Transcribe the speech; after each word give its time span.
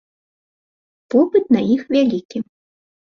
Попыт 1.15 1.45
на 1.57 1.61
іх 1.73 1.81
вялікі. 1.97 2.37